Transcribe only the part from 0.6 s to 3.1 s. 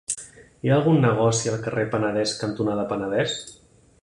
Hi ha algun negoci al carrer Penedès cantonada